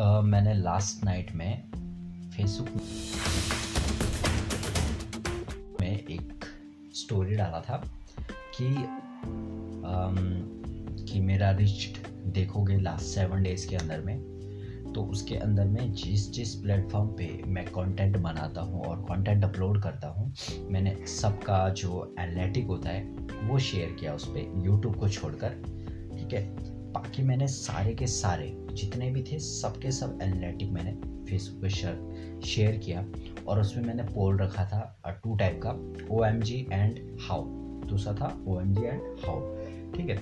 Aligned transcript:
मैंने 0.00 0.54
last 0.54 1.04
night 1.04 1.32
में 1.32 1.70
Facebook 2.30 2.68
में 5.80 5.90
एक 5.90 6.44
स्टोरी 6.94 7.34
डाला 7.34 7.60
था 7.60 7.76
कि 8.60 8.68
um, 9.84 10.18
कि 11.10 11.20
मेरा 11.20 11.50
रिच 11.50 11.98
देखोगे 12.26 12.76
लास्ट 12.76 13.04
सेवन 13.04 13.42
डेज़ 13.42 13.68
के 13.68 13.76
अंदर 13.76 14.00
में 14.00 14.18
तो 14.92 15.02
उसके 15.02 15.36
अंदर 15.36 15.64
में 15.64 15.92
जिस 15.92 16.30
जिस 16.32 16.54
प्लेटफॉर्म 16.54 17.08
पे 17.08 17.42
मैं 17.46 17.64
कंटेंट 17.64 18.16
बनाता 18.16 18.60
हूँ 18.60 18.84
और 18.84 18.96
कंटेंट 18.96 19.44
अपलोड 19.44 19.82
करता 19.82 20.08
हूँ 20.08 20.34
मैंने 20.70 21.06
सबका 21.06 21.68
जो 21.68 22.14
एनालिटिक 22.18 22.66
होता 22.66 22.90
है 22.90 23.04
वो 23.48 23.58
शेयर 23.58 23.96
किया 24.00 24.14
उस 24.14 24.28
पर 24.28 24.66
यूट्यूब 24.66 24.96
को 24.96 25.08
छोड़कर 25.08 25.48
ठीक 26.18 26.32
है? 26.32 26.44
बाकी 26.92 27.22
मैंने 27.22 27.48
सारे 27.48 27.94
के 27.94 28.06
सारे 28.06 28.63
जितने 28.74 29.10
भी 29.10 29.22
थे, 29.22 29.38
सबके 29.38 29.90
सब 29.92 30.18
एनालिटिक 30.22 30.70
मैंने 30.70 31.14
फेसबुक 31.30 31.62
पे 31.62 31.70
शेयर 31.70 32.40
शेयर 32.44 32.76
किया 32.76 33.06
और 33.48 33.60
उसमें 33.60 33.84
मैंने 33.84 34.02
पोल 34.02 34.38
रखा 34.38 34.64
था 34.64 35.02
टू 35.24 35.36
टाइप 35.36 35.60
का 35.66 35.70
O 36.14 36.24
M 36.24 36.40
G 36.40 36.66
and 36.72 37.18
how 37.20 37.44
दूसरा 37.86 38.14
था 38.14 38.44
O 38.48 38.60
M 38.60 38.74
G 38.74 38.82
and 38.82 39.02
how 39.26 39.40
ठीक 39.92 40.08
है? 40.10 40.16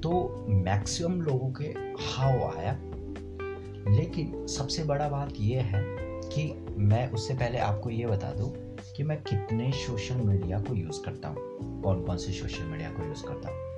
तो 0.00 0.36
मैक्सिमम 0.48 1.20
लोगों 1.22 1.52
के 1.52 1.64
हाउ 2.04 2.58
आया। 2.58 2.78
लेकिन 3.96 4.46
सबसे 4.46 4.84
बड़ा 4.84 5.08
बात 5.08 5.32
यह 5.40 5.62
है 5.62 5.82
कि 6.28 6.66
मैं 6.76 7.10
उससे 7.10 7.34
पहले 7.34 7.58
आपको 7.58 7.90
ये 7.90 8.06
बता 8.06 8.32
दूँ 8.32 8.52
कि 8.96 9.02
मैं 9.02 9.22
कितने 9.22 9.72
सोशल 9.72 10.14
मीडिया 10.14 10.60
को 10.60 10.74
यूज़ 10.74 11.04
करता 11.04 11.28
हूँ। 11.28 11.36
कौन 11.82 12.02
कौन 12.02 12.16
से 12.16 12.32
सोशल 12.32 12.64
मीडिया 12.64 12.90
को 12.90 13.08
यूज़ 13.08 13.24
करता 13.24 13.48
हूँ? 13.48 13.68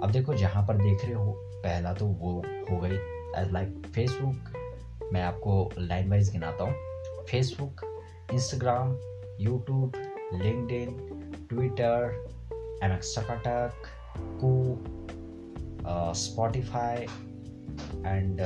अब 0.00 0.10
देखो, 0.10 0.34
जहाँ 0.34 0.66
पर 0.66 0.76
देख 0.76 1.04
रहे 1.04 1.14
हो, 1.14 1.32
पहला 1.36 1.94
तो 1.94 2.06
वो 2.06 2.44
हो 2.70 2.80
गई 2.80 3.15
लाइक 3.52 3.86
फेसबुक 3.86 5.10
मैं 5.12 5.22
आपको 5.22 5.70
लाइन 5.78 6.10
वाइज 6.10 6.30
गिनाता 6.32 6.64
हूँ। 6.64 7.24
Facebook 7.30 7.80
Instagram 8.32 8.96
YouTube 9.40 9.92
LinkedIn 10.34 11.48
Twitter 11.48 12.26
M 12.84 12.92
X 12.92 13.18
Takatak 13.18 13.86
Koo 14.40 14.52
Spotify 16.14 17.02
and 18.06 18.40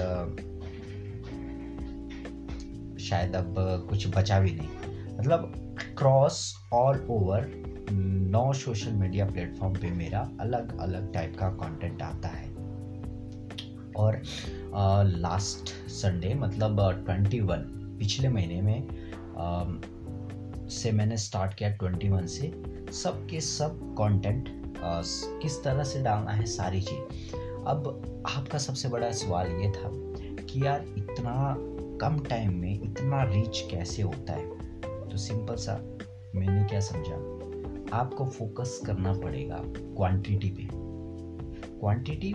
शायद 3.00 3.36
अब 3.36 3.54
कुछ 3.90 4.06
बचा 4.16 4.40
भी 4.40 4.52
नहीं। 4.52 5.16
मतलब 5.18 5.52
क्रॉस 5.98 6.42
ऑल 6.72 7.06
ओवर 7.10 7.50
नौ 7.92 8.52
सोशल 8.52 8.92
मीडिया 8.92 9.26
प्लेटफॉर्म 9.26 9.74
पे 9.74 9.90
मेरा 9.90 10.20
अलग 10.40 10.78
अलग 10.80 11.12
टाइप 11.14 11.36
का 11.38 11.48
कंटेंट 11.62 12.02
आता 12.02 12.28
है। 12.28 12.48
और 13.96 14.22
लास्ट 14.72 15.68
संडे 15.90 16.34
मतलब 16.34 16.80
ट्वेंटी 17.04 17.40
वन 17.40 17.66
पिछले 17.98 18.28
महीने 18.28 18.60
में 18.62 18.88
से 20.70 20.90
मैंने 20.92 21.16
स्टार्ट 21.16 21.54
किया 21.54 21.70
ट्वेंटी 21.70 22.08
वन 22.08 22.26
से। 22.26 22.52
सब 22.92 23.26
के 23.30 23.40
सब 23.40 23.78
कंटेंट 23.98 24.48
किस 25.42 25.62
तरह 25.64 25.84
से 25.84 26.02
डालना 26.02 26.30
है, 26.30 26.46
सारी 26.46 26.80
चीज़। 26.82 27.34
अब 27.66 28.24
आपका 28.28 28.58
सबसे 28.58 28.88
बड़ा 28.88 29.10
सवाल 29.12 29.50
ये 29.52 29.70
था 29.70 29.90
कि 30.44 30.64
यार, 30.66 30.84
इतना 30.98 31.56
कम 32.00 32.18
टाइम 32.20 32.54
में 32.54 32.72
इतना 32.74 33.22
रीच 33.24 33.64
कैसे 33.70 34.02
होता 34.02 34.32
है? 34.32 35.08
तो 35.08 35.16
सिंपल 35.16 35.56
सा, 35.56 35.74
मैंने 36.34 36.64
क्या 36.64 36.80
समझा? 36.80 37.16
आपको 37.96 38.24
फोकस 38.26 38.80
करना 38.86 39.12
पड़ेगा 39.14 39.62
क्वांटिटी 39.66 40.50
पे। 40.50 40.68
क्वांटिटी 41.80 42.32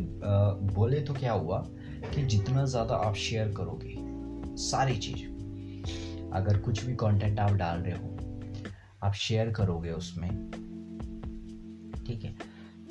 बोले 0.75 0.99
तो 0.99 1.13
क्या 1.13 1.33
हुआ? 1.33 1.67
कि 2.13 2.25
जितना 2.25 2.65
ज़्यादा 2.65 2.95
आप 2.95 3.15
शेयर 3.15 3.53
करोगे, 3.57 3.95
सारी 4.57 4.97
चीज़। 4.97 5.23
अगर 6.33 6.57
कुछ 6.57 6.85
भी 6.85 6.95
कंटेंट 6.95 7.39
आप 7.39 7.51
डाल 7.51 7.79
रहे 7.79 7.97
हो, 7.97 8.17
आप 9.03 9.13
शेयर 9.13 9.49
करोगे 9.51 9.91
उसमें, 9.91 10.29
ठीक 12.07 12.23
है? 12.23 12.35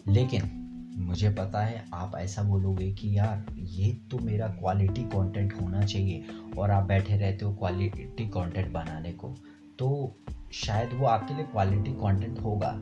लेकिन 0.09 0.61
मुझे 0.99 1.31
पता 1.31 1.61
है, 1.61 1.85
आप 1.95 2.13
ऐसा 2.17 2.43
बोलोगे 2.43 2.93
कि 2.93 3.19
यार, 3.19 3.47
ये 3.59 3.93
तो 4.11 4.19
मेरा 4.19 4.47
क्वालिटी 4.49 5.03
कंटेंट 5.03 5.53
होना 5.61 5.83
चाहिए 5.83 6.25
और 6.59 6.71
आप 6.71 6.85
बैठे 6.85 7.17
रहते 7.17 7.45
हो 7.45 7.55
क्वालिटी 7.55 8.27
कंटेंट 8.29 8.73
बनाने 8.73 9.13
को 9.13 9.35
तो 9.79 10.17
शायद 10.53 10.91
वो 10.95 11.07
आपके 11.07 11.35
लिए 11.35 11.45
क्वालिटी 11.45 11.93
कंटेंट 11.93 12.39
होगा। 12.39 12.73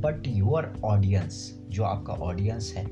बट 0.00 0.26
योर 0.26 0.72
ऑडियंस 0.84 1.60
जो 1.68 1.84
आपका 1.84 2.12
ऑडियंस 2.12 2.72
है, 2.76 2.84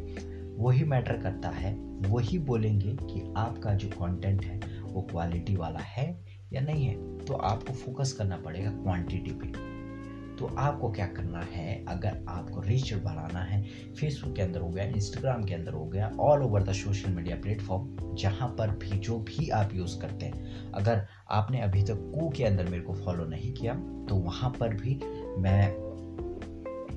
वही 0.56 0.84
मैटर 0.84 1.16
करता 1.16 1.48
है। 1.48 1.72
वही 2.04 2.38
बोलेंगे 2.40 2.96
कि 3.02 3.32
आपका 3.36 3.74
जो 3.74 3.88
कंटेंट 3.90 4.44
है, 4.44 4.60
वो 4.82 5.02
क्वालिटी 5.02 5.56
वाला 5.56 5.80
है 5.80 6.08
या 6.52 6.60
नहीं 6.60 6.86
है 6.86 7.24
तो 7.24 7.34
आपको 7.34 7.72
फोकस 7.74 8.12
करना 8.12 8.36
पड़ेगा 8.36 8.70
क्वांटिटी 8.72 9.30
पे। 9.32 9.72
तो 10.36 10.46
आपको 10.58 10.90
क्या 10.90 11.06
करना 11.06 11.40
है, 11.42 11.84
अगर 11.88 12.24
आपको 12.28 12.60
रीच 12.60 12.92
बढ़ाना 12.94 13.40
है 13.40 13.62
फेसबुक 13.94 14.34
के 14.36 14.42
अंदर 14.42 14.60
हो 14.60 14.68
गया 14.68 14.84
इंस्टाग्राम 14.86 15.44
के 15.44 15.54
अंदर 15.54 15.72
हो 15.72 15.84
गया 15.86 16.10
all 16.20 16.42
over 16.42 16.62
the 16.62 16.72
social 16.72 17.10
media 17.10 17.36
platform 17.36 18.14
जहाँ 18.16 18.48
पर 18.48 18.70
भी, 18.70 18.98
जो 18.98 19.18
भी 19.20 19.48
आप 19.50 19.74
यूज़ 19.74 19.98
करते 20.00 20.26
हैं, 20.26 20.72
अगर 20.72 21.06
आपने 21.30 21.60
अभी 21.60 21.82
तक 21.82 22.10
कू 22.14 22.28
के 22.28 22.44
अंदर 22.44 22.68
मेरे 22.68 22.82
को 22.82 22.94
फॉलो 22.94 23.24
नहीं 23.26 23.52
किया 23.52 23.74
तो 24.08 24.16
वहाँ 24.16 24.50
पर 24.50 24.74
भी 24.74 24.98
मैं 25.38 25.72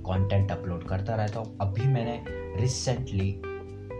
कंटेंट 0.01 0.51
अपलोड 0.51 0.87
करता 0.87 1.15
रहता 1.15 1.39
हूँ। 1.39 1.57
अभी 1.61 1.87
मैंने 1.87 2.23
रिसेंटली 2.61 3.31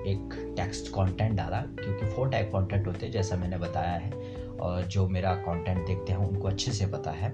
एक 0.08 0.34
टेक्स्ट 0.58 0.88
कंटेंट 0.88 1.36
डाला, 1.38 1.62
क्योंकि 1.80 2.06
फोर 2.06 2.30
टाइप 2.30 2.50
कंटेंट 2.54 2.88
होते 2.88 3.06
हैं, 3.06 3.12
जैसा 3.14 3.36
मैंने 3.36 3.58
बताया 3.58 3.94
है, 3.94 4.12
और 4.58 4.84
जो 4.86 5.08
मेरा 5.08 5.34
कंटेंट 5.38 5.86
देखते 5.88 6.14
हैं, 6.14 6.20
उनको 6.20 6.48
अच्छे 6.48 6.72
से 6.72 6.86
पता 6.88 7.12
है। 7.12 7.32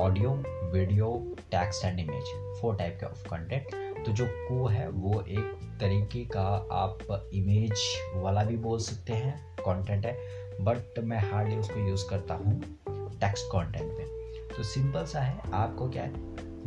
Audio 0.00 0.30
video 0.72 1.06
text 1.50 1.84
and 1.84 1.98
image 2.00 2.32
four 2.60 2.74
type 2.76 2.96
के 3.00 3.06
ऑफ़ 3.06 3.28
कंटेंट 3.28 4.04
तो 4.06 4.12
जो 4.12 4.26
को 4.26 4.66
है, 4.66 4.88
वो 4.88 5.20
एक 5.22 5.78
तरीके 5.80 6.24
का 6.26 6.42
आप 6.72 7.30
इमेज 7.34 7.82
वाला 8.14 8.44
भी 8.44 8.56
बोल 8.56 8.78
सकते 8.78 9.12
हैं 9.12 9.34
कंटेंट 9.60 10.06
है 10.06 10.12
बट 10.60 10.98
मैं 11.00 11.18
हार्डली 11.30 11.56
उसको 11.56 11.80
यूज़ 11.80 12.08
करता 12.10 12.34
हूँ 12.34 12.60
टेक्स्ट 13.20 13.46
कंटेंट 13.46 13.90
पे। 13.90 14.04
तो 14.56 14.62
सिंपल 14.62 15.04
सा 15.04 15.20
है, 15.20 15.40
आपको 15.52 15.88
क्या 15.88 16.02
है 16.02 16.12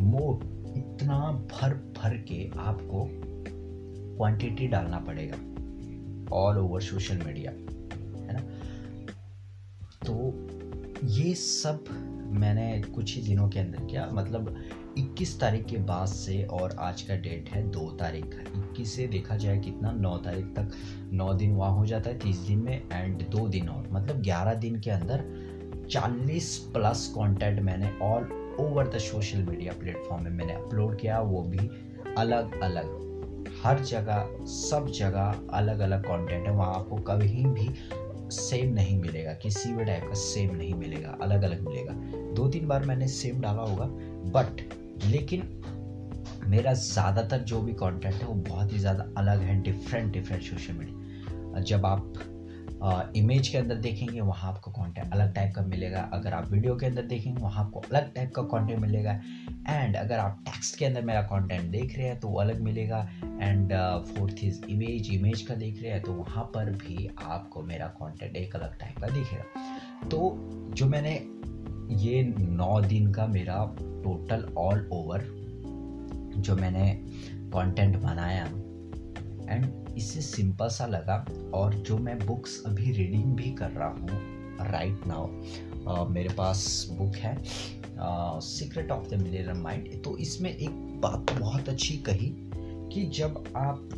मोड 0.02 0.44
इतना 0.78 1.20
भर 1.52 1.74
भर 1.98 2.18
के 2.30 2.50
आपको 2.60 3.04
क्वांटिटी 4.24 4.68
डालना 4.68 5.00
पड़ेगा 5.00 5.38
ऑल 6.36 6.58
ओवर 6.58 6.82
सोशल 6.82 7.18
मीडिया 7.18 7.52
है 7.52 8.34
ना? 8.34 8.40
तो 10.06 10.14
ये 11.08 11.34
सब 11.34 11.84
मैंने 12.34 12.82
कुछ 12.82 13.16
ही 13.16 13.22
दिनों 13.22 13.50
के 13.50 13.60
अंदर 13.60 13.86
किया 13.86 14.10
मतलब 14.14 14.64
21 15.00 15.40
तारीख 15.40 15.66
के 15.66 15.78
बाद 15.78 16.08
से 16.08 16.44
और 16.44 16.76
आज 16.80 17.02
का 17.02 17.16
डेट 17.16 17.50
है 17.50 17.70
दो 17.70 17.90
तारीख 17.92 18.26
21 18.58 18.86
से 18.86 19.08
देखा 19.08 19.38
जाए 19.38 19.60
कितना, 19.60 19.92
नौ 19.92 20.18
तारीख 20.18 20.46
तक 20.46 20.72
नौ 21.12 21.34
दिन 21.34 21.56
वहाँ 21.56 21.76
हो 21.78 21.86
जाता 21.86 22.10
है, 22.10 22.20
तीस 22.20 22.38
दिन 22.38 22.60
में 22.60 22.90
एंड 22.92 23.30
दो 23.30 23.48
दिन 23.48 23.70
और। 23.70 23.90
मतलब 23.92 24.22
ग्यारह 24.22 24.54
दिन 24.54 24.80
के 24.80 24.92
अंदर 24.92 25.26
40 25.90 26.58
प्लस 26.58 27.08
कंटेंट 27.18 27.60
मैंने 27.60 27.98
all 28.02 28.56
over 28.60 28.88
the 28.88 28.98
social 28.98 29.44
media 29.44 29.74
platform 29.74 30.24
में 30.24 30.32
मैंने 30.32 30.54
अपलोड 30.54 31.00
किया, 31.00 31.20
वो 31.20 31.42
भी 31.42 31.70
अलग 32.18 32.62
अलग 32.62 33.03
हर 33.64 33.80
जगह, 33.80 34.30
सब 34.46 34.88
जगह 34.96 35.42
अलग 35.54 35.80
अलग 35.80 36.04
कंटेंट 36.04 36.46
है, 36.48 36.52
वहाँ 36.52 36.74
आपको 36.76 36.96
कभी 37.04 37.46
भी 37.46 37.70
सेम 38.32 38.74
नहीं 38.74 38.98
मिलेगा। 39.00 39.34
किसी 39.34 39.74
भी 39.74 39.86
टाइप 39.86 40.04
का 40.04 40.14
सेम 40.16 40.56
नहीं 40.56 40.74
मिलेगा 40.74 41.18
अलग 41.22 41.44
अलग 41.44 41.62
मिलेगा। 41.62 41.94
दो 42.34 42.48
तीन 42.48 42.68
बार 42.68 42.86
मैंने 42.86 43.08
सेम 43.08 43.42
डाला 43.42 43.62
होगा 43.62 43.86
बट 44.32 44.62
लेकिन 45.06 45.42
मेरा 46.48 46.74
ज़्यादातर 46.74 47.40
जो 47.40 47.62
भी 47.62 47.74
कंटेंट 47.74 48.14
है, 48.14 48.28
वो 48.28 48.34
बहुत 48.34 48.74
ही 48.74 48.80
ज़्यादा 48.80 49.08
अलग 49.18 49.40
है 49.40 49.62
डिफरेंट 49.64 50.12
डिफरेंट 50.14 50.44
सोशल 50.44 50.74
मीडिया 50.74 51.62
जब 51.62 51.86
आप 51.86 52.14
इमेज 53.16 53.48
के 53.48 53.58
अंदर 53.58 53.76
देखेंगे, 53.76 54.22
वहाँ 54.22 54.52
आपको 54.52 54.72
कंटेंट 54.72 55.14
अलग 55.14 55.34
टाइप 55.36 55.54
का 55.56 55.62
मिलेगा। 55.62 56.00
अगर 56.14 56.34
आप 56.34 56.50
वीडियो 56.52 56.76
के 56.76 56.86
अंदर 56.86 57.02
देखेंगे, 57.04 57.42
वहाँ 57.42 57.64
आपको 57.66 57.80
अलग 57.82 58.14
टाइप 58.14 58.32
का 58.36 58.42
कंटेंट 58.44 58.80
मिलेगा। 58.80 59.12
एंड 59.70 59.96
अगर 59.96 60.20
आप 60.20 60.44
टेक्स्ट 60.46 60.78
के 60.80 60.86
अंदर 60.86 61.02
मेरा 61.02 61.22
कंटेंट 61.22 61.70
देख 61.72 61.98
रहे 61.98 62.08
हैं 62.08 62.20
तो 62.20 62.28
वो 62.28 62.40
अलग 62.40 62.62
मिलेगा। 62.62 63.00
And 63.24 63.74
fourth 64.08 64.44
is 64.44 64.64
image 64.66 65.10
image 65.14 65.42
का 65.42 65.56
देख 65.56 65.82
रहे 65.82 65.92
हैं 65.92 66.02
तो 66.02 66.14
वहाँ 66.14 66.44
पर 66.46 66.72
भी 66.74 67.08
आपको 67.22 67.62
मेरा 67.62 67.88
कंटेंट 68.02 68.36
एक 68.36 68.56
अलग 68.56 68.78
टाइप 68.80 69.00
का 69.00 69.08
दिखेगा। 69.08 70.08
तो 70.10 70.34
जो 70.74 70.88
मैंने 70.88 71.14
ये 72.04 72.24
नौ 72.40 72.80
दिन 72.82 73.12
का 73.12 73.28
मेरा 73.28 73.56
टोटल 73.80 74.46
ऑल 74.58 74.88
ओवर 74.94 75.26
जो 76.38 76.56
मैंने 76.56 76.92
कंटेंट 77.50 77.98
बनाया 77.98 78.46
एंड 79.46 79.66
इससे 79.98 80.22
सिंपल 80.22 80.68
सा 80.68 80.86
लगा 80.86 81.26
और 81.54 81.74
जो 81.74 81.98
मैं 81.98 82.26
बुक्स 82.26 82.64
अभी 82.66 82.92
रीडिंग 82.92 83.24
भी 83.24 83.52
कर 83.52 83.70
रहा 83.70 83.88
हूँ 83.88 84.08
राइट 84.72 85.02
नाउ 85.08 86.08
मेरे 86.10 86.30
पास 86.30 86.88
बुक 86.92 87.16
है 87.16 87.38
secret 88.40 88.92
of 88.92 89.10
the 89.10 89.14
millennium 89.14 89.58
mind 89.58 90.04
तो 90.04 90.18
इसमें 90.18 90.58
एक 90.58 90.70
बात 91.02 91.40
बहुत 91.40 91.70
अच्छी 91.70 91.94
कही 91.98 92.34
कि 92.94 93.12
जब 93.18 93.44
आप 93.58 93.90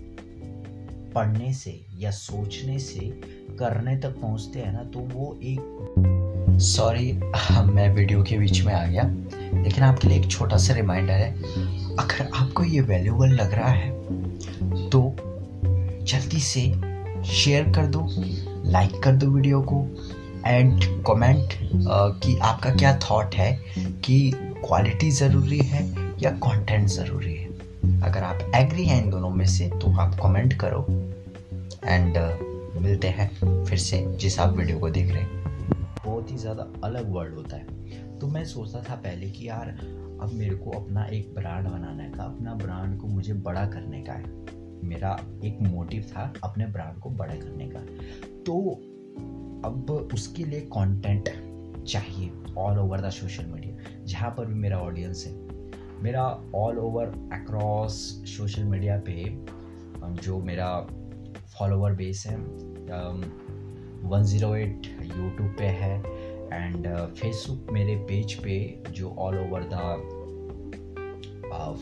पढ़ने 1.15 1.53
से 1.53 1.85
या 1.97 2.11
सोचने 2.11 2.79
से 2.79 2.99
करने 3.59 3.97
तक 3.97 4.09
पहुँचते 4.09 4.59
हैं 4.59 4.73
ना 4.73 4.83
तो 4.83 4.99
वो 4.99 5.39
एक 5.43 5.95
सॉरी 6.61 7.13
मैं 7.73 7.95
वीडियो 7.95 8.23
के 8.23 8.37
बीच 8.37 8.61
में 8.61 8.73
आ 8.73 8.85
गया। 8.85 9.03
लेकिन 9.61 9.83
आपके 9.83 10.07
लिए 10.07 10.19
एक 10.19 10.31
छोटा 10.31 10.57
सा 10.57 10.73
रिमाइंडर 10.73 11.13
है, 11.13 11.33
अगर 11.95 12.29
आपको 12.35 12.63
ये 12.63 12.81
वैल्यूबल 12.81 13.27
लग 13.27 13.53
रहा 13.53 13.69
है 13.69 13.89
तो 14.89 15.15
जल्दी 16.05 16.39
से 16.39 16.61
शेयर 17.25 17.71
कर 17.73 17.85
दो 17.87 18.07
लाइक 18.71 19.01
कर 19.03 19.15
दो 19.15 19.27
वीडियो 19.27 19.61
को 19.61 19.81
एंड 20.47 20.83
कमेंट 21.07 21.53
कि 22.23 22.37
आपका 22.39 22.73
क्या 22.75 22.97
थॉट 22.99 23.35
है 23.35 23.51
कि 23.77 24.31
क्वालिटी 24.35 25.09
ज़रूरी 25.11 25.59
है 25.59 25.83
या 26.23 26.31
कंटेंट 26.43 26.87
ज़रूरी 26.87 27.33
है। 27.33 28.01
अगर 28.01 28.23
आप 28.23 28.51
एग्री 28.55 28.85
हैं 28.85 29.03
इन 29.03 29.09
दोनों 29.09 29.29
में 29.29 29.45
से 29.45 29.69
तो 29.81 29.95
आप 29.99 30.15
कमेंट 30.21 30.53
करो 30.53 30.85
एंड 31.85 32.17
uh, 32.17 32.81
मिलते 32.81 33.07
हैं 33.07 33.29
फिर 33.65 33.77
से 33.77 34.05
जिस 34.19 34.39
आप 34.39 34.57
वीडियो 34.57 34.79
को 34.79 34.89
देख 34.89 35.11
रहे 35.11 35.21
हैं। 35.21 35.43
बहुत 36.05 36.31
ही 36.31 36.37
ज़्यादा 36.37 36.67
अलग 36.83 37.11
वर्ड 37.13 37.33
होता 37.35 37.57
है। 37.57 38.17
तो 38.19 38.27
मैं 38.27 38.43
सोचता 38.45 38.83
था 38.89 38.95
पहले 38.95 39.29
कि 39.29 39.47
यार 39.47 39.69
अब 40.21 40.31
मेरे 40.33 40.55
को 40.55 40.71
अपना 40.71 41.05
एक 41.05 41.33
ब्रांड 41.35 41.67
बनाने 41.67 42.09
का 42.09 42.23
अपना 42.23 42.53
ब्रांड 42.55 42.99
को 42.99 43.07
मुझे 43.07 43.33
बड़ा 43.33 43.65
करने 43.65 44.01
का 44.01 44.13
है। 44.13 44.54
मेरा 44.83 45.17
एक 45.43 45.61
मोटिव 45.61 46.01
था 46.01 46.33
अपने 46.43 46.65
ब्रांड 46.65 46.99
को 46.99 47.09
बड़ा 47.09 47.35
करने 47.35 47.69
का। 47.69 47.79
तो 48.43 48.71
अब 49.65 50.09
उसके 50.13 50.43
लिए 50.43 50.61
कंटेंट 50.61 51.29
चाहिए 51.83 52.31
all 52.57 52.79
over 52.79 53.01
the 53.01 53.09
social 53.09 53.45
media 53.45 54.03
जहाँ 54.03 54.31
पर 54.31 54.45
भी 54.45 54.53
मेरा 54.53 54.77
ऑडियंस 54.79 55.25
है। 55.27 55.33
मेरा 56.03 56.23
all 56.55 56.79
over 56.79 57.05
across 57.33 57.93
social 58.27 58.63
media 58.63 59.01
पे 59.09 59.23
जो 60.23 60.39
मेरा 60.39 60.67
फॉलोवर 61.59 61.93
बेस 61.93 62.25
है 62.27 62.37
वन 62.37 64.23
ज़ीरो 64.23 64.55
एट 64.55 64.87
यूट्यूब 65.01 65.55
पे 65.59 65.65
है 65.65 65.97
एंड 66.53 66.87
फेसबुक 66.87 67.71
मेरे 67.71 67.95
पेज 67.95 68.33
पे 68.33 68.83
जो 68.91 69.09
ऑल 69.09 69.37
ओवर 69.37 69.69
द 69.73 70.21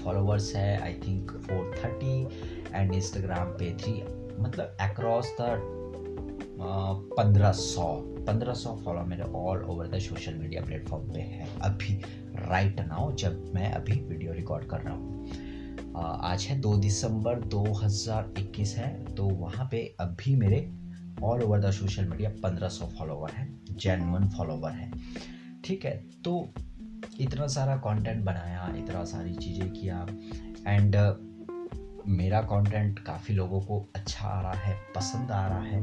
फॉलोवर्स 0.04 0.56
है 0.56 0.82
I 0.82 0.94
think 0.94 1.32
four 1.32 1.76
thirty 1.86 2.28
and 2.74 2.94
Instagram 2.96 3.50
पे 3.60 3.72
थ्री 3.78 3.94
मतलब 4.40 4.78
अक्रॉस 4.82 5.36
द 5.42 5.60
पंद्रह 7.18 7.52
सौ 7.52 7.86
पंद्रह 8.28 8.54
सौ 8.54 8.76
फॉलो 8.84 9.02
मेरे 9.06 9.24
all 9.24 9.64
over 9.64 9.88
the 9.88 10.00
social 10.02 10.34
media 10.34 10.62
platform 10.62 11.12
पे 11.14 11.20
है। 11.22 11.48
अभी 11.62 11.94
राइट 12.50 12.80
नाउ 12.82 13.12
जब 13.16 13.52
मैं 13.56 13.72
अभी 13.72 14.00
वीडियो 14.02 14.34
रिकॉर्ड 14.34 14.66
कर 14.70 14.82
रहा 14.82 14.94
हूँ। 14.94 15.52
आज 15.96 16.44
है 16.44 16.60
दो 16.62 16.76
दिसंबर 16.78 17.40
2021 17.50 18.76
है 18.78 18.94
तो 19.16 19.26
वहाँ 19.26 19.68
पे 19.72 19.84
अभी 20.00 20.36
मेरे 20.36 20.60
all 21.24 21.42
over 21.44 21.60
the 21.60 21.72
social 21.72 22.06
media 22.06 22.30
1500 22.38 22.88
follower 22.98 23.32
है 23.32 23.48
जेनवन 23.76 24.30
फॉलोवर 24.30 24.72
है। 24.72 24.92
ठीक 25.66 25.86
है 25.86 25.92
तो 26.26 26.54
इतना 27.20 27.48
सारा 27.48 27.76
कंटेंट 27.78 28.24
बनाया, 28.26 28.74
इतना 28.78 29.04
सारी 29.06 29.34
चीज़ें 29.36 29.70
किया 29.72 30.06
एंड 30.68 30.96
मेरा 32.08 32.42
कंटेंट 32.42 33.00
काफ़ी 33.00 33.34
लोगों 33.34 33.62
को 33.62 33.90
अच्छा 33.96 34.28
आ 34.28 34.42
रहा 34.42 34.62
है, 34.62 34.78
पसंद 34.96 35.32
आ 35.32 35.48
रहा 35.48 35.62
है। 35.62 35.82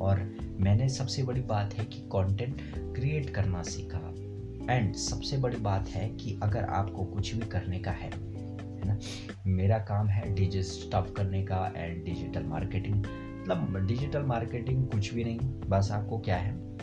और 0.00 0.36
मैंने 0.60 0.88
सबसे 0.88 1.22
बड़ी 1.22 1.40
बात 1.40 1.74
है 1.74 1.84
कि 1.84 1.98
कंटेंट 1.98 2.60
क्रिएट 2.96 3.30
करना 3.30 3.62
सीखा। 3.62 4.14
एंड 4.74 4.94
सबसे 4.94 5.38
बड़ी 5.38 5.56
बात 5.56 5.88
है 5.88 6.08
कि 6.08 6.40
अगर 6.42 6.64
आपको 6.64 7.04
कुछ 7.04 7.34
भी 7.34 7.46
करने 7.46 7.78
का 7.78 7.90
है 7.90 8.10
है 8.78 8.86
ना? 8.86 8.98
मेरा 9.46 9.78
काम 9.78 10.06
है 10.08 10.34
डिजिटल 10.34 11.14
करने 11.16 11.42
का 11.42 11.72
एंड 11.76 12.04
डिजिटल 12.04 12.42
मार्केटिंग 12.42 12.94
मतलब 12.96 13.86
डिजिटल 13.86 14.22
मार्केटिंग 14.22 14.86
कुछ 14.86 15.14
भी 15.14 15.24
नहीं, 15.24 15.38
बस 15.40 15.88
आपको 15.92 16.18
क्या 16.18 16.36
है? 16.36 16.74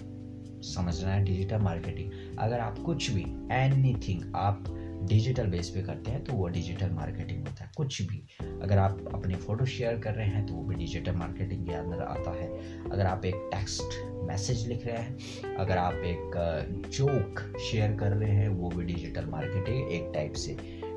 समझना 0.62 1.14
है 1.14 1.24
डिजिटल 1.24 1.58
मार्केटिंग 1.58 2.38
अगर 2.40 2.60
आप 2.60 2.80
कुछ 2.80 3.12
भी 3.12 3.22
एनीथिंग 3.52 4.34
आप 4.36 4.81
डिजिटल 5.02 5.48
बेस 5.48 5.70
पे 5.70 5.82
करते 5.82 6.12
हैं 6.12 6.24
तो 6.24 6.34
वो 6.34 6.48
डिजिटल 6.48 6.90
मार्केटिंग 6.90 7.48
होता 7.48 7.64
है। 7.64 7.72
कुछ 7.78 8.02
भी। 8.02 8.24
अगर 8.62 8.78
आप 8.78 9.06
अपनी 9.14 9.36
फ़ोटो 9.36 9.66
शेयर 9.66 9.98
कर 10.00 10.14
रहे 10.14 10.28
हैं 10.28 10.46
तो 10.46 10.54
वो 10.54 10.64
भी 10.64 10.76
डिजिटल 10.76 11.12
मार्केटिंग 11.12 11.66
के 11.68 11.74
अंदर 11.74 12.00
आता 12.00 12.32
है। 12.32 12.50
अगर 12.90 13.06
आप 13.06 13.26
एक 13.26 13.50
टेक्स्ट 13.54 14.00
मैसेज 14.24 14.68
लिख 14.68 14.86
रहे 14.88 14.98
हैं, 14.98 15.56
अगर 15.56 15.78
आप 15.78 15.94
एक 15.94 16.90
जोक 16.94 17.40
शेयर 17.72 17.96
कर 17.98 18.12
रहे 18.12 18.32
हैं, 18.32 18.50
वो 18.50 18.70
भी 18.70 18.84
डिजिटल 18.84 19.26
मार्केटिंग 19.26 19.92
एक 19.92 20.12
टाइप 20.14 20.34
से, 20.34 20.52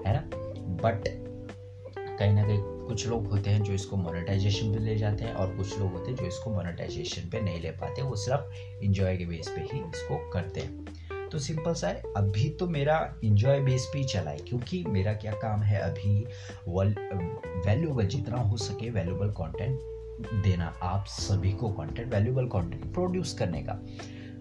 है 0.07 0.13
ना? 0.15 0.31
बट 0.83 1.09
कहीं 2.19 2.33
ना 2.33 2.43
कहीं 2.45 2.59
कुछ 2.87 3.07
लोग 3.09 3.27
होते 3.27 3.51
हैं 3.51 3.63
जो 3.63 3.73
इसको 3.73 3.97
मोनेटाइजेशन 3.97 4.73
पे 4.73 4.79
ले 4.79 4.97
जाते 4.97 5.25
हैं, 5.25 5.33
और 5.35 5.57
कुछ 5.57 5.79
लोग 5.79 5.93
होते 5.93 6.11
हैं 6.11 6.19
जो 6.19 6.27
इसको 6.27 6.51
मोनेटाइजेशन 6.51 7.29
पे 7.31 7.41
नहीं 7.41 7.61
ले 7.61 7.71
पाते। 7.71 8.03
वो 8.03 8.17
सिर्फ़ 8.17 8.83
इंजॉय 8.85 9.17
के 9.17 9.27
बेस 9.27 9.49
पे 9.49 9.61
ही 9.61 9.81
इसको 9.81 10.31
करते 10.31 10.61
हैं। 10.61 10.85
तो 11.35 11.39
सिंपल 11.41 11.73
सा 11.75 11.89
है। 11.89 12.03
अभी 12.17 12.49
तो 12.51 12.67
मेरा 12.69 12.97
इंजॉय 13.25 13.61
बेस 13.61 13.89
पे 13.93 13.99
ही 13.99 14.05
चला 14.05 14.31
है, 14.31 14.39
क्योंकि 14.39 14.85
मेरा 14.89 15.13
क्या 15.15 15.33
काम 15.35 15.63
है 15.63 15.81
अभी? 15.81 16.19
वैल्यूबल 17.67 18.07
जितना 18.07 18.37
हो 18.39 18.57
सके 18.57 18.91
वैल्यूबल 18.91 19.29
कंटेंट 19.33 20.43
देना, 20.45 20.67
आप 20.83 21.05
सभी 21.07 21.53
को 21.53 21.69
कंटेंट 21.71 22.13
वैल्यूबल 22.13 22.47
कंटेंट 22.47 22.93
प्रोड्यूस 22.93 23.33
करने 23.39 23.63
का। 23.63 23.81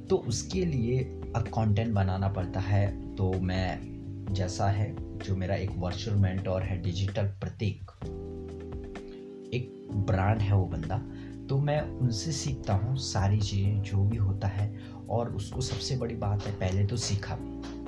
तो 0.10 0.18
उसके 0.28 0.66
लिए 0.66 1.00
अब 1.36 1.48
कंटेंट 1.50 1.94
बनाना 1.94 2.28
पड़ता 2.30 2.60
है 2.60 3.16
तो 3.16 3.32
मैं, 3.42 4.34
जैसा 4.34 4.68
है, 4.68 4.96
जो 5.20 5.36
मेरा 5.36 5.56
एक 5.56 5.72
वर्चुअल 5.78 6.18
मेंटोर 6.18 6.62
है 6.62 6.82
डिजिटल 6.82 7.28
प्रतीक, 7.42 7.92
एक 9.54 9.88
ब्रांड 10.06 10.42
है 10.42 10.56
वो 10.56 10.66
बंदा 10.68 11.02
तो 11.54 11.58
मैं 11.60 11.82
उनसे 12.02 12.32
सीखता 12.32 12.74
हूँ 12.74 12.96
सारी 12.98 13.40
चीज़ें, 13.40 13.82
जो 13.82 14.04
भी 14.04 14.18
होता 14.18 14.48
है, 14.48 14.66
और 15.10 15.30
उसको 15.36 15.62
सबसे 15.62 15.96
बड़ी 15.98 16.16
बात 16.16 16.46
है, 16.46 16.52
पहले 16.60 16.86
तो 16.86 16.98
सीखा। 16.98 17.34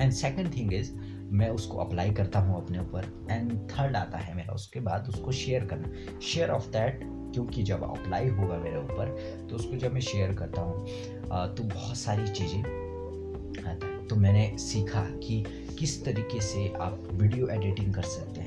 एंड 0.02 0.12
सेकेंड 0.14 0.56
थिंग 0.56 0.74
इज़ 0.74 0.92
मैं 1.32 1.50
उसको 1.50 1.78
अप्लाई 1.78 2.12
करता 2.12 2.40
हूँ 2.40 2.56
अपने 2.58 2.80
ऊपर। 2.80 3.06
एंड 3.32 3.52
थर्ड 3.72 3.96
आता 3.96 4.18
है 4.18 4.36
मेरा 4.36 4.54
उसके 4.54 4.80
बाद 4.80 5.08
उसको 5.10 5.32
शेयर 5.32 5.66
करना। 5.66 6.20
शेयर 6.22 6.50
ऑफ़ 6.50 6.68
दैट 6.72 7.00
क्योंकि 7.04 7.64
जब 7.64 7.84
अप्लाई 7.84 8.28
होगा 8.30 8.58
मेरे 8.58 8.78
ऊपर 8.80 9.16
तो 9.50 9.56
उसको 9.56 9.78
जब 9.78 9.94
मैं 9.94 10.02
शेयर 10.04 10.34
करता 10.34 10.62
हूँ 10.62 10.86
तो 11.56 11.64
बहुत 11.64 11.98
सारी 11.98 12.28
चीज़ें 12.30 12.60
आता 12.60 13.88
है 13.88 14.06
तो 14.08 14.16
मैंने 14.16 14.48
सीखा 14.60 15.02
कि 15.20 15.44
किस 15.80 16.04
तरीके 16.06 16.42
से 16.44 16.68
आप 16.82 17.08
वीडियो 17.14 17.48
एडिटिंग 17.50 17.94
कर 17.94 18.04
सकते 18.10 18.42
हैं। 18.42 18.45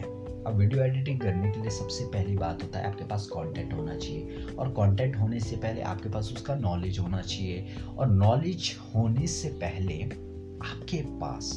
अब 0.48 0.56
वीडियो 0.56 0.82
एडिटिंग 0.82 1.18
करने 1.20 1.50
के 1.52 1.60
लिए 1.60 1.70
सबसे 1.70 2.04
पहली 2.04 2.36
बात 2.36 2.62
होता 2.62 2.78
है 2.78 2.86
आपके 2.86 3.04
पास 3.04 3.26
कंटेंट 3.26 3.72
होना 3.72 3.96
चाहिए। 3.96 4.46
और 4.58 4.68
कंटेंट 4.68 5.16
होने 5.16 5.40
से 5.40 5.56
पहले 5.56 5.80
आपके 5.80 6.08
पास 6.08 6.30
उसका 6.32 6.54
नॉलेज 6.54 6.98
होना 6.98 7.20
चाहिए। 7.22 7.76
और 7.98 8.06
नॉलेज 8.06 8.74
होने 8.94 9.26
से 9.26 9.48
पहले 9.48 10.00
आपके 10.02 11.02
पास 11.20 11.50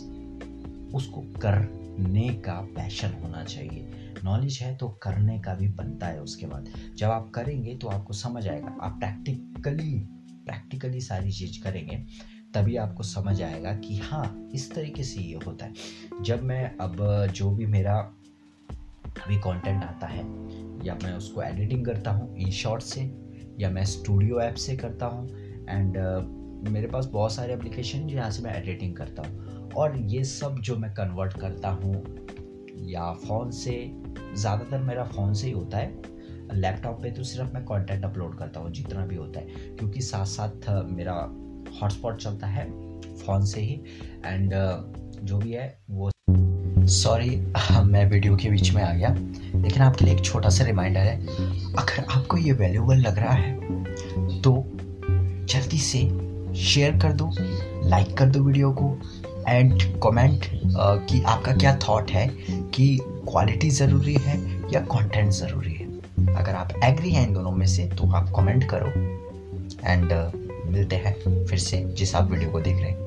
उसको 0.95 1.21
करने 1.41 2.27
का 2.45 2.59
पैशन 2.75 3.13
होना 3.23 3.43
चाहिए। 3.43 4.13
नॉलेज 4.23 4.59
है 4.61 4.75
तो 4.75 4.89
करने 5.03 5.39
का 5.39 5.53
भी 5.53 5.67
बनता 5.69 6.07
है 6.07 6.21
उसके 6.21 6.45
बाद। 6.45 6.69
जब 6.97 7.09
आप 7.09 7.31
करेंगे 7.35 7.75
तो 7.75 7.87
आपको 7.87 8.13
समझ 8.13 8.47
आएगा। 8.47 8.77
आप 8.81 8.99
प्रैक्टिकली 8.99 9.99
प्रैक्टिकली 10.45 11.01
सारी 11.01 11.31
चीज़ 11.31 11.63
करेंगे, 11.63 12.03
तभी 12.53 12.75
आपको 12.75 13.03
समझ 13.03 13.41
आएगा 13.41 13.71
कि 13.73 13.97
हाँ 13.97 14.49
इस 14.53 14.73
तरीके 14.75 15.03
से 15.03 15.21
ये 15.21 15.39
होता 15.47 15.65
है। 15.65 15.73
जब 16.21 16.43
मैं 16.43 16.77
अब 16.77 17.27
जो 17.33 17.51
भी 17.51 17.65
मेरा 17.65 18.01
भी 19.27 19.37
कंटेंट 19.37 19.83
आता 19.83 20.07
है 20.07 20.23
या 20.85 20.97
मैं 21.03 21.13
उसको 21.13 21.43
एडिटिंग 21.43 21.85
करता 21.85 22.11
हूँ 22.11 22.35
इन 22.37 22.51
शॉर्ट 22.51 22.83
से 22.83 23.01
या 23.59 23.69
मैं 23.69 23.85
स्टूडियो 23.85 24.39
ऐप 24.41 24.55
से 24.55 24.77
करता 24.77 25.05
हूँ 25.05 25.27
एंड 25.69 25.97
uh, 25.97 26.69
मेरे 26.69 26.87
पास 26.87 27.05
बहुत 27.05 27.33
सारे 27.33 27.53
एप्लीकेशन 27.53 28.07
जहाँ 28.07 28.29
से 28.31 28.43
मैं 28.43 28.53
एडिटिंग 28.55 28.95
करता 28.95 29.23
हूँ। 29.27 29.69
और 29.71 29.97
ये 29.97 30.23
सब 30.23 30.55
जो 30.59 30.75
मैं 30.77 30.93
कन्वर्ट 30.93 31.33
करता 31.33 31.69
हूँ 31.69 32.03
या 32.89 33.11
फ़ोन 33.13 33.51
से 33.51 33.73
ज़्यादातर 34.35 34.77
मेरा 34.77 35.03
फ़ोन 35.03 35.33
से 35.33 35.47
ही 35.47 35.53
होता 35.53 35.77
है। 35.77 36.01
लैपटॉप 36.53 37.01
पे 37.01 37.11
तो 37.11 37.23
सिर्फ़ 37.23 37.53
मैं 37.53 37.63
कंटेंट 37.65 38.05
अपलोड 38.05 38.37
करता 38.37 38.59
हूँ 38.59 38.71
जितना 38.71 39.05
भी 39.05 39.15
होता 39.15 39.39
है 39.39 39.75
क्योंकि 39.77 40.01
साथ 40.01 40.25
साथ 40.25 40.69
मेरा 40.89 41.13
हॉटस्पॉट 41.81 42.17
चलता 42.17 42.47
है 42.47 42.69
फ़ोन 43.17 43.45
से 43.45 43.61
ही। 43.61 43.81
एंड 44.25 44.53
uh, 44.53 45.23
जो 45.23 45.37
भी 45.37 45.51
है 45.51 45.77
वो 45.89 46.10
सॉरी 46.91 47.29
मैं 47.83 48.05
वीडियो 48.09 48.35
के 48.35 48.49
बीच 48.49 48.71
में 48.73 48.81
आ 48.83 48.91
गया। 48.93 49.09
लेकिन 49.55 49.81
आपके 49.81 50.05
लिए 50.05 50.13
एक 50.13 50.23
छोटा 50.25 50.49
सा 50.49 50.63
रिमाइंडर 50.65 50.99
है 50.99 51.17
अगर 51.73 52.05
आपको 52.11 52.37
ये 52.37 52.51
वैल्यूबल 52.51 52.97
लग 52.97 53.19
रहा 53.19 53.33
है 53.33 54.41
तो 54.41 54.53
जल्दी 55.53 55.77
से 55.79 55.99
शेयर 56.63 56.97
कर 56.99 57.13
दो 57.13 57.29
लाइक 57.89 58.15
कर 58.17 58.29
दो 58.29 58.43
वीडियो 58.43 58.71
को 58.81 58.89
एंड 59.47 59.81
कमेंट 60.03 60.45
कि 61.09 61.21
आपका 61.23 61.55
क्या 61.55 61.77
थॉट 61.87 62.11
है 62.11 62.27
कि 62.73 62.97
क्वालिटी 63.03 63.69
ज़रूरी 63.69 64.15
है 64.21 64.37
या 64.73 64.81
कंटेंट 64.91 65.31
ज़रूरी 65.31 65.73
है। 65.73 66.35
अगर 66.35 66.55
आप 66.55 66.73
एग्री 66.83 67.11
हैं 67.11 67.27
इन 67.27 67.33
दोनों 67.33 67.51
में 67.51 67.65
से 67.67 67.85
तो 67.97 68.11
आप 68.11 68.31
कमेंट 68.35 68.69
करो 68.69 68.91
एंड 69.85 70.11
uh, 70.11 70.69
मिलते 70.71 70.95
हैं 70.95 71.45
फिर 71.45 71.59
से 71.59 71.83
जिस 71.97 72.15
आप 72.15 72.31
वीडियो 72.31 72.49
को 72.51 72.59
देख 72.59 72.77
रहे 72.77 72.89
हैं। 72.91 73.00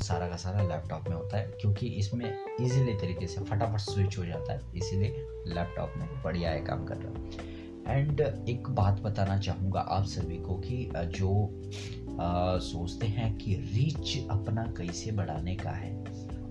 सारा 0.00 0.28
का 0.28 0.36
सारा 0.36 0.62
लैपटॉप 0.62 1.08
में 1.08 1.16
होता 1.16 1.36
है 1.36 1.46
क्योंकि 1.46 1.86
इसमें 1.86 2.38
इजीली 2.60 2.94
तरीके 2.94 3.26
से 3.26 3.40
फटाफट 3.40 3.78
स्विच 3.78 4.18
हो 4.18 4.26
जाता 4.26 4.52
है 4.52 4.60
इसीलिए 4.76 5.26
लैपटॉप 5.46 5.94
में 5.96 6.22
बढ़िया 6.22 6.50
है 6.50 6.60
काम 6.60 6.84
कर 6.84 6.96
रहा 6.96 7.12
है। 7.12 7.56
एंड 7.88 8.20
एक 8.48 8.68
बात 8.68 9.00
बताना 9.00 9.38
चाहूँगा 9.38 9.80
आप 9.80 10.04
सभी 10.04 10.36
को 10.36 10.54
कि 10.54 10.90
जो 10.96 11.62
आ, 12.20 12.58
सोचते 12.58 13.06
हैं 13.06 13.38
कि 13.38 13.54
रीच 13.54 14.26
अपना 14.30 14.64
कैसे 14.64 15.12
बढ़ाने 15.12 15.56
का 15.56 15.70
है 15.70 16.04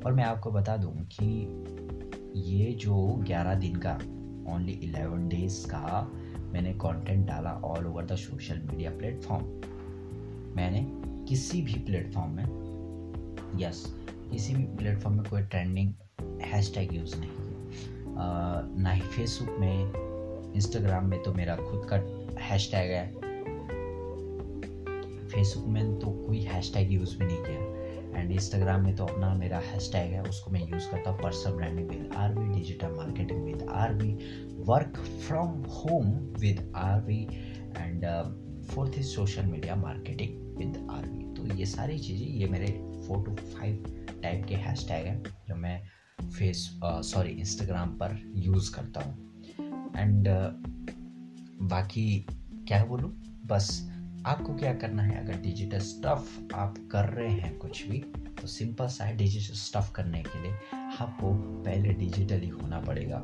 और 0.05 0.13
मैं 0.13 0.23
आपको 0.23 0.51
बता 0.51 0.77
दूँ 0.77 1.05
कि 1.05 1.25
ये 2.35 2.71
जो 2.71 3.23
11 3.29 3.55
दिन 3.55 3.75
का 3.75 3.95
ओनली 4.53 4.93
11 4.93 5.29
डेज़ 5.29 5.67
का 5.67 6.11
मैंने 6.53 6.73
कंटेंट 6.73 7.27
डाला 7.27 7.51
all 7.51 7.87
over 7.87 8.05
the 8.05 8.15
social 8.15 8.57
media 8.57 8.91
platform 8.91 9.45
मैंने 10.55 10.87
किसी 11.25 11.61
भी 11.61 11.73
प्लेटफॉर्म 11.73 12.31
में 12.31 12.64
यस 13.59 13.83
किसी 14.31 14.53
भी 14.55 14.63
प्लेटफॉर्म 14.77 15.17
में 15.17 15.25
कोई 15.29 15.41
ट्रेंडिंग 15.43 15.93
हैशटैग 16.43 16.93
यूज़ 16.95 17.15
नहीं 17.17 17.29
किया। 17.29 17.53
ना 18.83 18.91
ही 18.91 19.01
फेसबुक 19.01 19.59
में 19.59 20.53
इंस्टाग्राम 20.55 21.09
में 21.09 21.21
तो 21.23 21.33
मेरा 21.33 21.55
खुद 21.55 21.87
का 21.91 21.97
हैश 22.41 22.69
टैग 22.71 22.91
है। 22.91 23.05
फेसबुक 25.29 25.65
में 25.67 25.99
तो 25.99 26.11
कोई 26.27 26.41
हैश 26.43 26.73
टैग 26.73 26.91
यूज़ 26.91 27.17
भी 27.17 27.25
नहीं 27.25 27.43
किया। 27.43 28.19
एंड 28.19 28.31
इंस्टाग्राम 28.31 28.83
में 28.83 28.95
तो 28.95 29.05
अपना 29.05 29.33
मेरा 29.35 29.57
हैश 29.59 29.91
टैग 29.91 30.11
है, 30.13 30.21
उसको 30.23 30.51
मैं 30.51 30.61
यूज़ 30.61 30.89
करता 30.91 31.09
हूँ 31.09 31.19
personal 31.21 31.55
branding 31.55 31.89
with 31.89 32.09
R 32.15 32.33
V 32.33 32.47
digital 32.53 32.91
marketing 32.97 33.43
with 33.43 33.67
R 33.69 33.93
V 33.93 34.11
work 34.67 34.97
from 35.27 35.49
home 35.73 36.11
with 36.41 36.71
R 36.75 37.01
V 37.01 37.21
and 37.77 38.05
fourth 38.65 38.97
is 38.99 39.07
social 39.07 39.45
media 39.45 39.75
marketing 39.75 40.57
with 40.57 40.87
R 40.91 41.07
V 41.07 41.23
तो 41.35 41.55
ये 41.55 41.65
सारी 41.65 41.97
चीज़ें, 41.99 42.27
ये 42.27 42.47
मेरे 42.47 42.67
फोर 43.07 43.23
टू 43.25 43.35
फाइव 43.35 44.19
टाइप 44.23 44.45
के 44.45 44.55
हैश 44.57 44.87
टैग 44.87 45.05
हैं, 45.05 45.21
जो 45.47 45.55
मैं 45.55 45.81
फेस 46.21 46.69
सॉरी 46.83 47.29
इंस्टाग्राम 47.31 47.89
पर 47.97 48.17
यूज़ 48.35 48.71
करता 48.75 49.01
हूँ। 49.01 49.43
एंड 49.97 50.27
बाकी 51.63 52.25
क्या 52.67 52.83
बोलूँ? 52.85 53.11
बस 53.45 53.67
आपको 54.25 54.53
क्या 54.55 54.73
करना 54.73 55.03
है? 55.03 55.23
अगर 55.23 55.41
डिजिटल 55.41 55.79
स्टफ़ 55.81 56.55
आप 56.55 56.77
कर 56.91 57.09
रहे 57.09 57.31
हैं 57.31 57.57
कुछ 57.57 57.85
भी 57.87 57.97
तो 58.41 58.47
सिंपल 58.47 58.87
सा 58.87 59.05
है 59.05 59.15
डिजिटल 59.17 59.55
स्टफ़ 59.55 59.91
करने 59.93 60.23
के 60.23 60.41
लिए 60.43 60.53
आपको 60.99 61.33
पहले 61.63 61.93
डिजिटली 61.93 62.47
होना 62.47 62.79
पड़ेगा, 62.79 63.17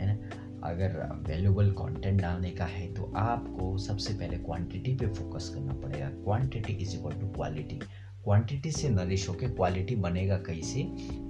है 0.00 0.06
ना? 0.06 0.14
अगर 0.62 0.96
वैल्यूबल 1.26 1.70
कंटेंट 1.72 2.20
डालने 2.20 2.50
का 2.50 2.64
है 2.64 2.86
तो 2.94 3.12
आपको 3.16 3.76
सबसे 3.78 4.14
पहले 4.14 4.36
क्वांटिटी 4.38 4.94
पे 4.94 5.06
फोकस 5.08 5.48
करना 5.54 5.74
पड़ेगा। 5.82 6.08
Quantity 6.08 6.72
is 6.72 6.96
equal 6.96 7.12
to 7.12 7.28
quality 7.28 7.80
quantity 8.26 8.70
से 8.70 8.88
नरिश 8.88 9.28
होकर 9.28 9.48
क्वालिटी 9.48 9.96
बनेगा 9.96 10.36
कैसे? 10.36 10.82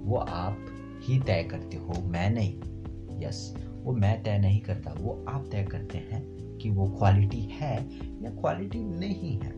वो 0.03 0.17
आप 0.17 0.65
ही 1.03 1.19
तय 1.19 1.43
करते 1.43 1.77
हो, 1.77 2.01
मैं 2.03 2.29
नहीं। 2.29 3.19
यस 3.21 3.53
वो 3.83 3.93
मैं 3.93 4.23
तय 4.23 4.37
नहीं 4.37 4.61
करता, 4.61 4.93
वो 4.97 5.25
आप 5.29 5.47
तय 5.51 5.63
करते 5.63 5.97
हैं 5.97 6.57
कि 6.57 6.69
वो 6.69 6.87
क्वालिटी 6.87 7.41
है 7.51 7.75
या 8.23 8.29
क्वालिटी 8.31 8.79
नहीं 8.79 9.37
है। 9.39 9.51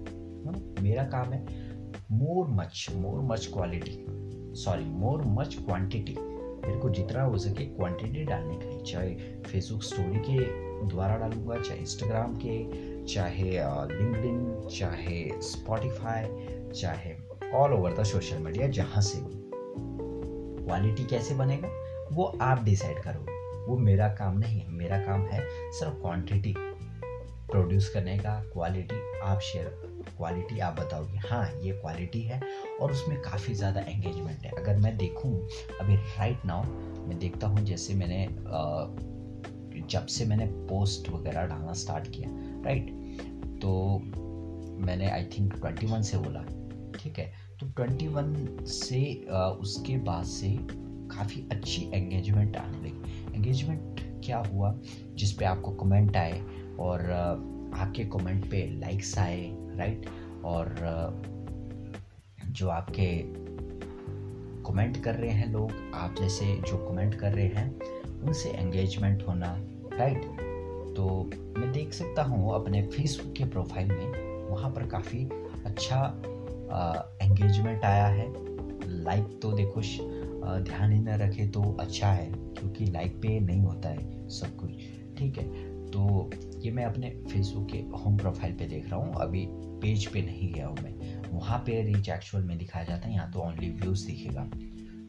मेरा 0.84 1.04
काम 1.04 1.32
है 1.34 1.46
more 2.12 2.48
much 2.48 2.88
more 2.96 3.22
much 3.24 3.50
quality 3.54 4.06
sorry 4.60 4.86
more 4.86 5.24
much 5.28 5.56
quantity 5.56 6.16
मेरे 6.20 6.80
को 6.80 6.90
जितना 6.90 7.24
हो 7.24 7.38
सके 7.38 7.66
क्वांटिटी 7.66 8.24
डालने 8.24 8.56
का 8.56 8.66
है, 8.66 8.84
चाहे 8.84 9.16
फेसबुक 9.42 9.84
स्टोरी 9.84 10.20
के 10.20 10.88
द्वारा 10.88 11.18
डालूँगा, 11.18 11.58
चाहे 11.58 11.80
इंस्टाग्राम 11.80 12.36
के, 12.36 13.06
चाहे 13.06 13.52
लिंकडिन 13.94 14.49
चाहे 14.70 15.42
स्पॉटिफाई 15.42 16.72
चाहे 16.72 17.16
all 17.54 17.74
over 17.74 17.94
the 17.94 18.04
social 18.04 18.38
media 18.38 18.68
जहाँ 18.70 19.02
से 19.02 19.22
भी। 19.22 19.38
क्वालिटी 20.64 21.06
कैसे 21.06 21.36
बनेगा? 21.36 21.70
वो 22.12 22.26
आप 22.42 22.64
डिसाइड 22.64 23.00
करोगे। 23.00 23.38
वो 23.66 23.78
मेरा 23.78 24.08
काम 24.16 24.38
नहीं 24.38 24.60
है। 24.60 24.72
मेरा 24.72 24.98
काम 24.98 25.26
है 25.28 25.40
सिर्फ़ 25.72 25.94
क्वांटिटी 25.94 26.54
प्रोड्यूस 27.52 27.90
करने 27.90 28.18
का 28.18 28.40
क्वालिटी 28.54 28.96
आप 29.24 29.40
शेयर 29.42 29.66
क्वालिटी 30.18 30.60
आप 30.60 30.74
बताओगे 30.74 31.18
हाँ 31.28 31.46
ये 31.62 31.72
क्वालिटी 31.72 32.22
है 32.22 32.40
और 32.82 32.92
उसमें 32.92 33.20
काफ़ी 33.22 33.54
ज़्यादा 33.54 33.82
एंगेजमेंट 33.82 34.46
है। 34.46 34.52
अगर 34.52 34.78
मैं 34.78 34.96
देखूँ, 34.98 35.32
अभी 35.82 35.96
राइट 35.96 36.46
नाउ 36.46 36.64
मैं 37.08 37.18
देखता 37.20 37.48
हूँ 37.48 37.66
जैसे 37.66 37.94
मैंने 37.94 38.28
जब 39.90 40.06
से 40.08 40.26
मैंने 40.26 40.46
पोस्ट 40.70 41.10
वगैरह 41.10 41.46
डालना 41.48 41.74
स्टार्ट 41.74 42.08
किया 42.08 42.30
राइट 42.66 42.90
तो 43.62 43.72
मैंने 44.80 45.10
आई 45.10 45.24
थिंक 45.38 45.54
ट्वेंटी 45.54 45.86
वन 45.86 46.02
से 46.02 46.18
बोला। 46.18 46.42
ठीक 46.98 47.20
है? 47.20 47.32
तो 47.60 47.68
ट्वेंटी 47.68 48.08
वन 48.08 48.34
से 48.68 49.02
उसके 49.62 49.98
बाद 49.98 50.26
से 50.26 50.58
काफ़ी 51.12 51.48
अच्छी 51.52 51.90
एंगेजमेंट 51.94 52.58
आने 52.58 52.78
लगी। 52.78 53.36
एंगेजमेंट 53.36 54.00
क्या 54.26 54.38
हुआ? 54.48 54.74
जिस 55.16 55.32
पे 55.34 55.46
आपको 55.46 55.72
कमेंट 55.72 56.18
आए 56.18 56.42
और 56.80 57.12
आपके 57.76 58.04
कमेंट 58.06 58.50
पे 58.52 58.66
लाइक्स 58.80 59.18
आए 59.18 59.50
राइट 59.78 60.06
और 60.46 60.76
जो 62.50 62.70
आपके 62.70 63.08
कमेंट 64.64 64.98
कर 65.04 65.16
रहे 65.16 65.32
हैं 65.32 65.52
लोग, 65.52 65.72
आप 65.96 66.16
जैसे 66.22 66.46
जो 66.62 66.78
कमेंट 66.88 67.16
कर 67.16 67.34
रहे 67.34 67.48
हैं, 67.48 68.22
उनसे 68.22 68.50
एंगेजमेंट 68.50 69.24
होना 69.28 69.56
राइट 69.94 70.26
तो 70.96 71.30
मैं 71.58 71.72
देख 71.72 71.94
सकता 71.94 72.24
हूँ 72.24 72.54
अपने 72.56 72.82
फेसबुक 72.88 73.34
के 73.36 73.46
प्रोफ़ाइल 73.46 73.92
में 73.92 74.29
वहाँ 74.50 74.70
पर 74.72 74.88
काफ़ी 74.88 75.24
अच्छा 75.66 76.06
एंगेजमेंट 77.22 77.84
आया 77.86 78.08
है। 78.08 78.28
लाइक 79.04 79.40
तो 79.42 79.52
देखो 79.52 79.82
ध्यान 80.64 80.92
ही 80.92 81.00
न 81.00 81.18
रखे 81.18 81.48
तो 81.48 81.62
अच्छा 81.80 82.08
है, 82.08 82.32
क्योंकि 82.32 82.86
लाइक 82.86 83.16
पे 83.22 83.40
नहीं 83.40 83.62
होता 83.62 83.90
है 83.90 84.28
सब 84.30 84.56
कुछ, 84.58 84.70
ठीक 85.18 85.38
है? 85.38 85.44
तो 85.88 86.30
ये 86.64 86.72
मैं 86.72 86.86
अपने 86.86 87.10
फेसबुक 87.30 87.68
के 87.72 87.78
होम 87.98 88.18
प्रोफ़ाइल 88.18 88.54
पे 88.54 88.66
देख 88.68 88.90
रहा 88.90 89.00
हूँ, 89.00 89.14
अभी 89.16 89.46
पेज 89.82 90.06
पे 90.06 90.22
नहीं 90.22 90.52
गया 90.54 90.68
हूँ 90.68 90.78
मैं। 90.84 91.22
वहाँ 91.32 91.58
पे 91.60 91.82
रीच 91.84 92.10
एक्चुअल 92.10 92.44
में 92.44 92.58
दिखाया 92.58 92.86
जाता 92.86 93.08
है, 93.08 93.14
यहाँ 93.14 93.32
तो 93.32 93.40
ओनली 93.40 93.70
व्यूज़ 93.72 94.06
दिखेगा। 94.08 94.44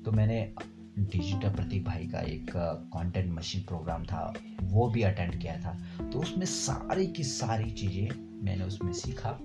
तो 0.04 0.12
मैंने 0.12 0.52
डिजिटल 0.98 1.48
प्रतीक 1.48 1.84
भाई 1.84 2.06
का 2.06 2.20
एक 2.20 2.50
कंटेंट 2.56 3.32
मशीन 3.32 3.62
प्रोग्राम 3.62 4.04
था, 4.04 4.32
वो 4.62 4.88
भी 4.90 5.02
अटेंड 5.02 5.40
किया 5.40 5.56
था। 5.56 5.78
तो 6.02 6.18
उसमें 6.18 6.46
सारी 6.46 7.06
की 7.06 7.24
सारी 7.24 7.70
चीज़ें 7.72 8.29
मैंने 8.42 8.64
उसमें 8.64 8.92
सीखा, 8.92 9.38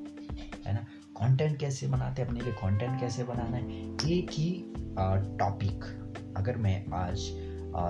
है 0.66 0.74
ना? 0.74 0.86
कंटेंट 1.18 1.58
कैसे 1.60 1.88
बनाते 1.88 2.22
हैं? 2.22 2.30
अपने 2.30 2.42
लिए 2.42 2.54
कंटेंट 2.54 3.00
कैसे 3.00 3.24
बनाना 3.24 3.58
है? 3.58 3.64
एक 4.10 4.32
ही 4.32 4.52
टॉपिक 5.40 5.84
अगर 6.38 6.58
मैं 6.58 6.86
आज 6.96 7.18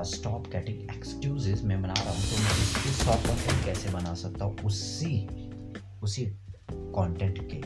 स्टॉप 0.09 0.47
कैटिंग 0.47 0.81
एक्सक्यूजेस 0.95 1.63
मैं 1.63 1.81
बना 1.81 1.93
रहा 1.93 2.11
हूँ 2.11 2.21
तो 2.21 2.43
मैं 2.43 2.51
इसकी 2.53 2.89
स्टॉप 2.93 3.19
कंटेंट 3.19 3.65
कैसे 3.65 3.89
बना 3.89 4.13
सकता 4.13 4.45
हूँ? 4.45 4.57
उसी 4.65 5.27
उसी 6.03 6.25
कंटेंट 6.69 7.39
के, 7.43 7.61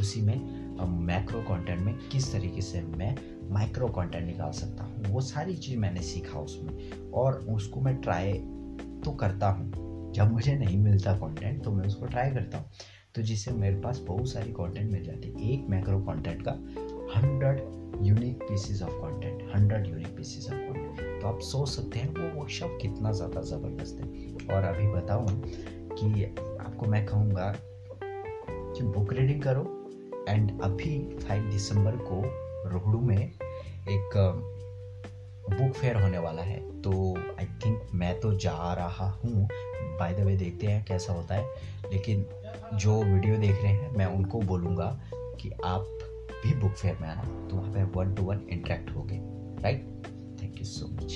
उसी 0.00 0.20
में 0.22 0.64
मैक्रो 1.06 1.40
कंटेंट 1.40 1.80
में 1.80 1.94
किस 2.08 2.32
तरीके 2.32 2.62
से 2.62 2.80
मैं 2.82 3.14
माइक्रो 3.52 3.88
कंटेंट 3.88 4.26
निकाल 4.26 4.52
सकता 4.52 4.84
हूँ? 4.84 5.04
वो 5.04 5.20
सारी 5.20 5.56
चीज़ 5.56 5.78
मैंने 5.78 6.02
सीखा 6.02 6.38
उसमें, 6.40 7.10
और 7.12 7.34
उसको 7.50 7.80
मैं 7.80 7.96
ट्राई 7.96 8.32
तो 9.04 9.12
करता 9.12 9.48
हूँ। 9.48 9.83
जब 10.14 10.32
मुझे 10.32 10.54
नहीं 10.54 10.78
मिलता 10.78 11.12
कंटेंट 11.18 11.62
तो 11.64 11.72
मैं 11.72 11.86
उसको 11.86 12.06
ट्राई 12.06 12.30
करता 12.30 12.58
हूँ। 12.58 12.70
तो 13.14 13.22
जिससे 13.22 13.50
मेरे 13.52 13.76
पास 13.80 13.98
बहुत 13.98 14.28
सारी 14.28 14.52
कंटेंट 14.52 14.90
मिल 14.92 15.04
जाती 15.04 15.28
है। 15.28 15.52
एक 15.52 15.68
मैक्रो 15.70 15.98
कंटेंट 16.00 16.42
का 16.42 16.52
hundred 17.16 17.60
unique 18.02 18.42
pieces 18.42 18.82
of 18.82 18.92
content 18.92 19.42
hundred 19.54 19.86
unique 19.86 20.16
pieces 20.16 20.46
of 20.46 20.60
content 20.60 21.20
तो 21.22 21.28
आप 21.28 21.40
सोच 21.40 21.68
सकते 21.68 21.98
हैं, 21.98 22.08
वो 22.08 22.40
वर्कशॉप 22.40 22.78
कितना 22.82 23.12
ज़्यादा 23.12 23.40
ज़बरदस्त 23.42 24.00
है। 24.00 24.56
और 24.56 24.64
अभी 24.64 24.86
बताऊँ 24.88 25.26
कि 25.92 26.24
आपको 26.24 26.86
मैं 26.86 27.04
कहूँगा 27.06 27.52
कि 28.02 28.82
बुक 28.84 29.12
रीडिंग 29.12 29.42
करो। 29.42 29.62
एंड 30.28 30.60
अभी 30.62 30.98
फाइव 31.18 31.50
दिसंबर 31.50 31.96
को 32.02 32.22
रोहड़ू 32.70 33.00
में 33.00 33.16
एक 33.18 34.16
बुक 35.50 35.72
फेयर 35.72 35.96
होने 35.96 36.18
वाला 36.18 36.42
है 36.42 36.58
तो 36.82 36.92
आई 37.38 37.46
थिंक 37.64 37.86
मैं 37.94 38.18
तो 38.20 38.32
जा 38.34 38.72
रहा 38.74 39.08
हूँ। 39.10 39.48
बाय 39.98 40.14
द 40.14 40.20
वे 40.20 40.36
देखते 40.36 40.66
हैं 40.66 40.84
कैसा 40.84 41.12
होता 41.12 41.34
है। 41.34 41.44
लेकिन 41.92 42.24
जो 42.74 43.02
वीडियो 43.02 43.36
देख 43.36 43.62
रहे 43.62 43.72
हैं, 43.72 43.90
मैं 43.90 44.06
उनको 44.06 44.40
बोलूँगा 44.40 44.86
कि 45.14 45.50
आप 45.64 45.98
भी 46.44 46.54
बुक 46.54 46.72
फेयर 46.72 46.96
में 47.00 47.08
आना। 47.08 47.22
तो 47.48 47.56
वहाँ 47.56 47.72
पे 47.72 47.84
वन 47.98 48.14
टू 48.14 48.22
वन 48.22 48.40
इंटरेक्ट 48.50 48.90
हो 48.90 49.02
गए 49.02 49.18
right 49.62 49.86
thank 50.42 50.58
you 50.58 50.64
so 50.64 50.86
much 50.86 51.12